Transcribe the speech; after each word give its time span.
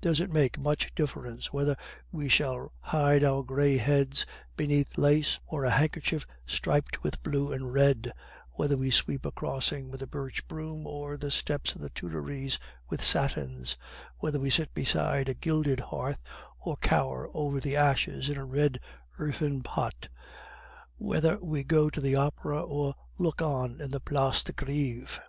Does 0.00 0.18
it 0.18 0.32
make 0.32 0.58
much 0.58 0.92
difference 0.96 1.52
whether 1.52 1.76
we 2.10 2.28
shall 2.28 2.72
hide 2.80 3.22
our 3.22 3.44
gray 3.44 3.76
heads 3.78 4.26
beneath 4.56 4.98
lace 4.98 5.38
or 5.46 5.62
a 5.64 5.70
handkerchief 5.70 6.26
striped 6.48 7.04
with 7.04 7.22
blue 7.22 7.52
and 7.52 7.72
red; 7.72 8.10
whether 8.54 8.76
we 8.76 8.90
sweep 8.90 9.24
a 9.24 9.30
crossing 9.30 9.88
with 9.88 10.02
a 10.02 10.06
birch 10.08 10.44
broom, 10.48 10.84
or 10.84 11.16
the 11.16 11.30
steps 11.30 11.76
of 11.76 11.80
the 11.80 11.90
Tuileries 11.90 12.58
with 12.90 13.00
satins; 13.00 13.76
whether 14.18 14.40
we 14.40 14.50
sit 14.50 14.74
beside 14.74 15.28
a 15.28 15.34
gilded 15.34 15.78
hearth, 15.78 16.18
or 16.58 16.76
cower 16.78 17.30
over 17.32 17.60
the 17.60 17.76
ashes 17.76 18.28
in 18.28 18.36
a 18.36 18.44
red 18.44 18.80
earthen 19.20 19.62
pot; 19.62 20.08
whether 20.96 21.38
we 21.40 21.62
go 21.62 21.88
to 21.88 22.00
the 22.00 22.16
Opera 22.16 22.60
or 22.62 22.96
look 23.16 23.40
on 23.40 23.80
in 23.80 23.92
the 23.92 24.00
Place 24.00 24.42
de 24.42 24.50
Greve?" 24.52 25.20